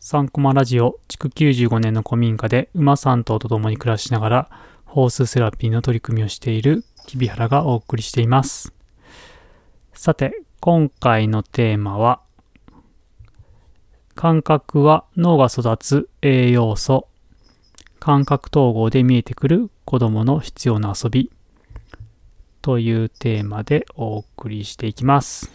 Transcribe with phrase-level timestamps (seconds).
[0.00, 4.50] 3コマラジオ、築95年の古民家で馬3頭と共に暮らしながら、
[4.86, 8.72] ホースセラピーの取り組みをしている木原がお送りしています。
[9.92, 12.22] さて、今回のテーマは、
[14.14, 17.06] 感覚は脳が育つ栄養素、
[17.98, 21.30] 感覚統合で見えてくる子供の必要な遊び
[22.62, 25.52] というテーマでお送りしていきます。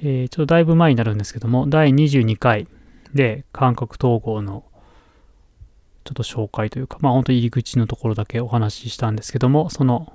[0.00, 2.68] えー、ちょっとだいぶ前になるんですけども、第22回
[3.14, 4.64] で感覚統合の
[6.04, 10.12] ちょっと紹介というか、まあ本当入り口のところだけお話ししたんですけども、その、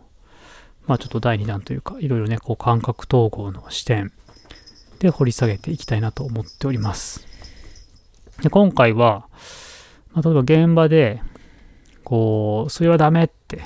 [0.86, 4.12] まあちょっと第2弾というか、いろいろね、こう感覚統合の視点
[5.00, 7.26] で掘り下げていきたいなと思っております。
[8.42, 9.28] で今回は、
[10.14, 11.22] まあ、例えば現場で、
[12.04, 13.64] こう、それはダメって、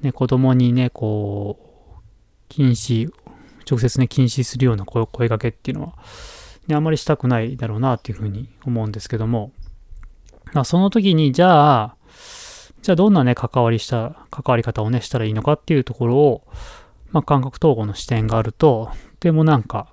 [0.00, 2.02] ね、子供にね、こう、
[2.48, 3.10] 禁止、
[3.68, 5.94] 直接ね、禁止するような声声かけっていうのは、
[6.66, 9.52] ね、あまりしたくないだろうなっていうふうに思うんですけども、
[10.52, 11.96] まあ、その時に、じゃあ、
[12.82, 16.46] じゃあどんなね、関わりした、関わり方をね、したらいいのかっていうところを、
[17.12, 18.90] まあ、感覚統合の視点があると、
[19.20, 19.88] でもなんか、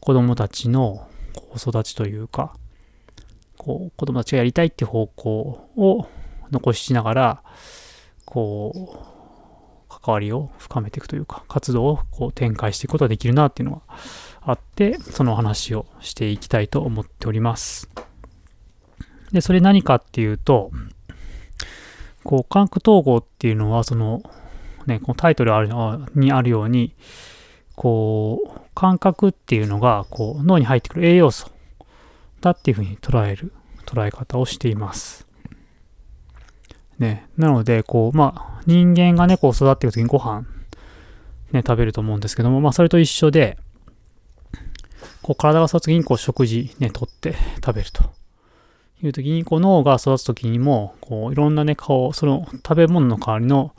[0.00, 2.54] 子供たちのこう育ちというか、
[3.56, 5.30] こう、子供たちがやりたいっていう方向
[5.76, 6.06] を
[6.50, 7.42] 残しながら、
[8.24, 9.20] こう、
[9.90, 13.82] 関わりを深めていくというか、活動をこう展開していくことができるなっていうのが
[14.42, 17.88] あって、その話をしていきたいと思っております。
[19.32, 20.70] で、それ何かっていうと、
[22.24, 24.22] こう、感覚統合っていうのは、その、
[24.86, 25.68] ね、このタイトルある
[26.14, 26.94] にあるように、
[27.76, 31.50] こう、感覚っていうのが、こう、脳に入ってくる栄養素
[32.40, 33.52] だっていうふうに捉える、
[33.86, 35.26] 捉え方をしています。
[36.98, 40.42] ね、なので、こう、まあ、人間がね、こう育っていくときにご飯、
[41.52, 43.58] ね、食べると思うんですけども、まあ、それと一緒で、
[45.30, 48.02] こう、体が育つときに、こう、食事ね、とって食べると。
[49.00, 53.72] いうときに、こう、脳が育つときにも、こう、いろんなね、顔、その、食べ物の代わりの、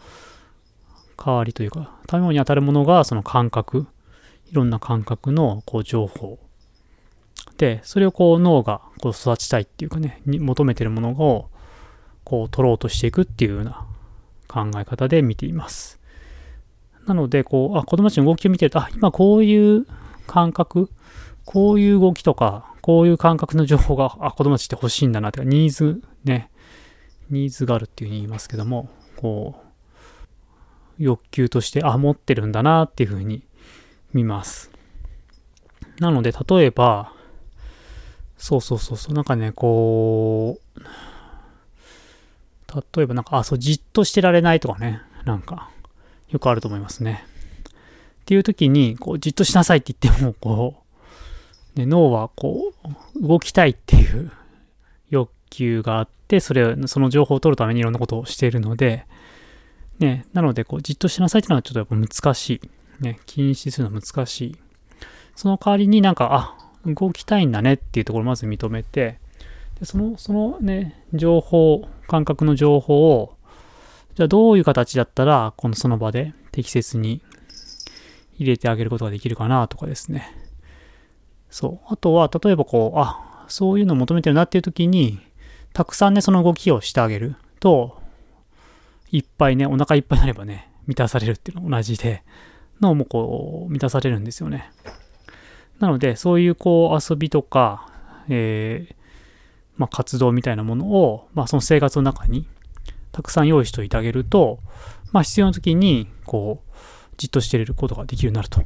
[1.17, 3.85] 代わりというか、食べ物に当たるものが、その感覚、
[4.49, 6.39] いろんな感覚の、こう、情報。
[7.57, 11.49] で、それをこう、脳が、こう、育ちたいっていうかね、に求めてるものを、
[12.23, 13.85] こう、取ろうとしていくっていうような
[14.47, 15.99] 考え方で見ています。
[17.05, 19.85] なので、こう、あ、子供たちの動きを見てると、あ、今こういう
[20.27, 20.89] 感覚、
[21.45, 26.49] こういう動きとか、こういう感覚の情報が、あ、子供たちって欲しいんだなってか、ニーズね、
[27.29, 29.55] ニーズがあるっていうふうに言いますけども、こ
[30.99, 33.43] う、欲求として、あ、持ってるんだなっていうふうに
[34.13, 34.71] 見ます。
[35.99, 37.13] なので、例えば、
[38.37, 40.79] そうそうそうそう、なんかね、こう、
[42.95, 45.69] 例えばなんか、あ、そう、じっとしてられないとかね、なんか、
[46.29, 47.25] よくあると思いますね。
[48.21, 50.80] っていう時に、こう、じっとしなさいって言っても、こう
[51.75, 52.73] う、ね、脳はこ
[53.15, 54.31] う、動きたいっていう
[55.09, 59.05] 欲求があって、それ、その情報を取るためにいろんなことをしているので、
[59.99, 62.61] ね、なので、こう、じっとしなさいっていうのはちょっとやっぱ難しい。
[63.03, 64.55] ね、禁止するのは難しい。
[65.35, 69.19] その代わりになんか、あ、動きたいんだねっていうところをまず認めて、
[69.79, 73.35] でその、そのね、情報、感覚の情報を、
[74.15, 77.21] じゃあどういう形だったら、このその場で適切に
[78.37, 80.35] 入れてあげることができるかなとかですね。
[81.51, 81.93] そう。
[81.93, 85.19] あとは、例えばこう、あ、そういうの求めてるなっていう時に、
[85.73, 88.01] たくさんね、その動きをしてあげると、
[89.11, 92.23] いっぱいね、お腹いっぱいになればね、満たされるっていうの同じで、
[92.79, 94.71] 脳もこう、満たされるんですよね。
[95.79, 97.87] なので、そういうこう、遊びとか、
[98.29, 98.95] えー、
[99.75, 102.47] まあ、活動みたいなものを、まあ、その生活の中に
[103.11, 104.59] たくさん用意しておいてあげると、
[105.11, 106.71] まあ、必要な時に、こう、
[107.17, 108.63] じっとしていることができるようになると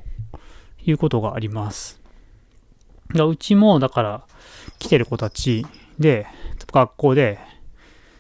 [0.84, 2.05] いうことがあります。
[3.14, 4.24] うちも、だから、
[4.80, 5.66] 来てる子たち
[6.00, 6.28] で、
[6.72, 7.40] 学校で、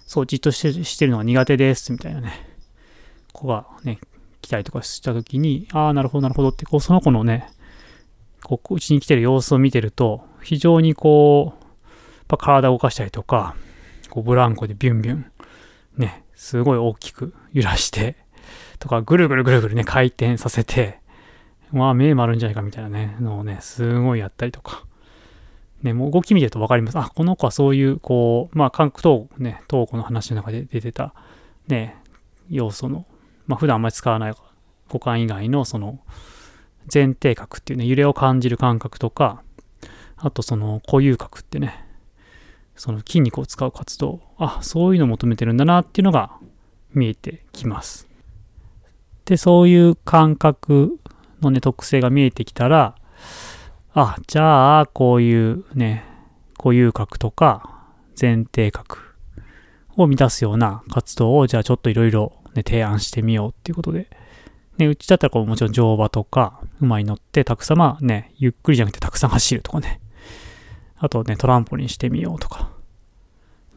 [0.05, 2.33] そう、じっとしてしてるのが苦手です、みたいなね、
[3.33, 3.99] 子がね、
[4.41, 7.49] 来たりとかした時に、ああ、なるほど、なるほどって、こう、その子のね、
[8.43, 13.55] こう、うちに来てる様子を見てると、非常にこう、やっぱ体を動かしたりとか、
[14.09, 15.31] こうブランコでビュンビュン、
[15.97, 18.15] ね、すごい大きく揺らして、
[18.79, 20.99] とか、ぐるぐるぐるぐるね、回転させて、
[21.77, 24.85] まあ、目回るんじゃないかみたいなね、のをね、すごいやったりとか。
[25.83, 26.97] ね、もう動き見てると分かります。
[26.97, 31.13] あ、この子はそういう、こう、まあ、感覚統合、ね、統合の話の中で出てた、
[31.67, 31.97] ね、
[32.49, 33.05] 要素の、
[33.45, 34.33] まあ、普段あんまり使わない
[34.89, 35.99] 五感以外の、その、
[36.91, 39.43] 前提覚っていうね、揺れを感じる感覚とか、
[40.17, 41.85] あとその固有覚ってね、
[42.75, 46.37] その筋肉を使う活動、あ、そういうのを求めてるんだなっていうのが
[46.93, 48.07] 見えてきます。
[49.25, 50.99] で、そういう感覚
[51.45, 52.95] のね、特性が見えてきたら、
[53.93, 56.03] あ、じゃあ、こういうね、
[56.57, 57.87] 固有格とか
[58.19, 58.99] 前提格
[59.97, 64.09] を満たすような活動を、じゃあちょっといろいろ提案してみようっていうことで、
[64.77, 70.01] ね、うちだったらこうもちろん乗馬とか、馬に乗ってたくさん、まあね、ゆっくりじゃなくてたくさん走るとかね。
[70.97, 72.71] あとね、トランポリンしてみようとか。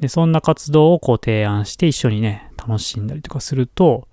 [0.00, 4.08] で、そんな活動をこう提案して一緒にね、楽しんだりとかすると、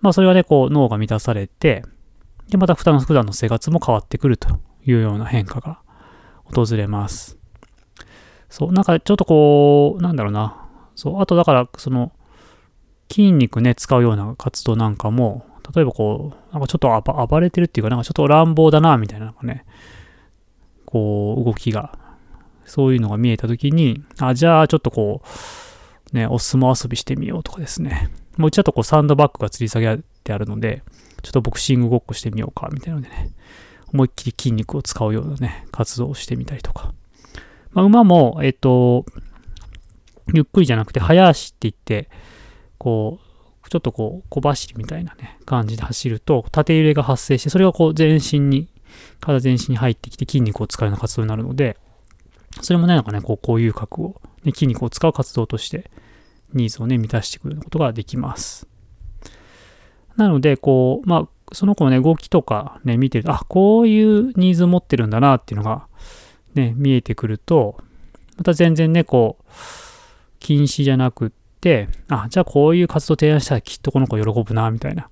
[0.00, 1.84] まあそれはね、こう脳が満たされて、
[2.52, 5.80] で、また普段の生活も変わってくるというような変化が
[6.44, 7.38] 訪れます。
[8.50, 10.68] そう、なんかちょっとこう、なんだろうな。
[10.94, 12.12] そう、あとだから、その、
[13.10, 19.64] 筋肉ね、使うような活動なんかも、例えばこう、なんかちょっと暴れてるっていうか、なんかちょっと乱暴だな、みたいなのがね、
[20.84, 21.98] こう、動きが、
[22.66, 25.22] そういうのが見えたときに、あ、じゃあちょっとこ
[26.12, 28.10] う、ね、お相撲遊びしてみようとかですね。
[28.36, 30.82] もううちだとこうサンドバッグが吊り下げてあるので、
[31.22, 33.30] ちょっとボクシングごっこしてみようか、みたいなのでね、
[33.92, 36.92] 思いっきり筋肉を使うようなね、活動をしてみたりとか。
[37.72, 39.04] まあ、馬も、えっと、
[40.34, 42.08] ゆっくりじゃなくて、早足って言って、
[42.78, 48.68] こう、ちょっとこう、小走りみたいなね、感じで走ると、縦揺れが発生して、それがこう、全身に、
[49.20, 51.78] 体全身に入ってきて筋肉を使うような活動になるので、
[52.60, 55.90] それもね、なんかね、こう、こういう角を、ね、筋肉を使う活動として、
[56.52, 58.66] ニーズをね、満たしてくることができます。
[60.16, 65.86] なので、こう、まあ、その子のね、動きとかね、見てると、あ、こういうニーズ持ってるんだなっていうのが、
[66.54, 67.76] ね、見えてくると、
[68.36, 69.44] また全然ね、こう、
[70.38, 71.30] 禁止じゃなくっ
[71.60, 75.08] て、あ、じゃあこういう活動提案したらきっとこの子喜ぶな、みたいな、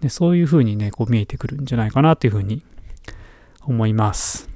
[0.00, 2.62] ね、そういう風にね、こう見えてくるんじゃないかなっていう風に
[3.62, 4.48] 思います。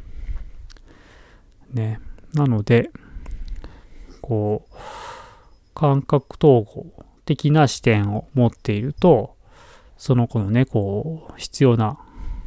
[1.73, 2.01] ね。
[2.35, 2.91] なので、
[4.21, 4.77] こう、
[5.75, 9.37] 感覚統合的な視点を持っていると、
[10.03, 11.97] その子のね、こう、必要な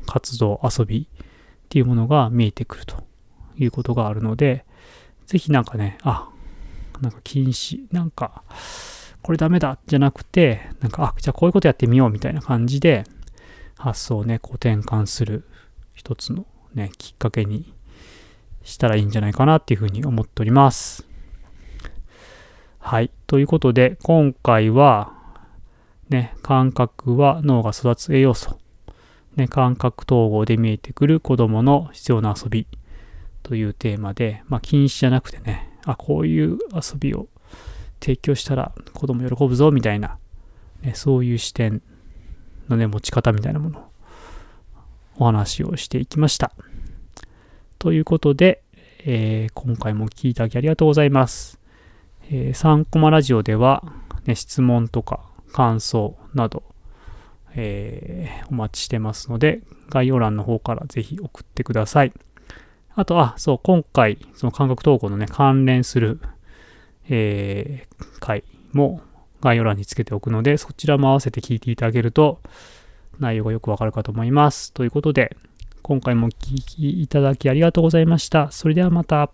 [0.05, 1.25] 活動、遊びっ
[1.69, 3.05] ていうものが見えてくると
[3.55, 4.65] いうことがあるので、
[5.25, 6.27] ぜひなんかね、あ、
[6.99, 8.43] なんか禁止、なんか、
[9.21, 13.05] これダメだじゃなくて、なんか、あ、じゃあこういうことやってみようみたいな感じで、
[13.77, 15.47] 発想をね、こう転換する
[15.93, 17.73] 一つのね、きっかけに
[18.63, 21.07] したらいいんじゃないかなっていうふうに思っております。
[22.79, 23.11] はい。
[23.27, 25.15] ということで、今回は、
[26.09, 28.59] ね、感覚は脳が育つ栄養素。
[29.35, 32.67] ね、感覚統合で見えてくる子供の必要な遊び
[33.43, 37.27] というテーマで、まあ、禁止じゃなくてね、あ、こういう遊びを
[37.99, 40.17] 提供したら子供喜ぶぞみたいな、
[40.81, 41.81] ね、そういう視点
[42.69, 43.83] のね、持ち方みたいなものを
[45.17, 46.51] お話をしていきました。
[47.77, 48.63] ということで、
[49.05, 51.59] えー、今回も聞いていただきありがとうございます。
[52.29, 53.83] えー、3コマラジオでは、
[54.25, 55.19] ね、質問とか
[55.55, 56.63] 感想など、
[57.55, 62.11] えー、お待ちしてますので、概要欄の方からぜひ送ってください。
[62.93, 66.19] あと、あ、そう、今回、その感覚投稿のね、関連する、
[67.07, 68.43] えー、回
[68.73, 68.99] も
[69.39, 72.41] 概要欄につけておくので、そちらも合わせて聞いていただけると、
[73.17, 74.73] 内容がよくわかるかと思います。
[74.73, 75.37] ということで、
[75.83, 78.51] 今回もお聴きいただきありがとうございました。
[78.51, 79.31] それではまた。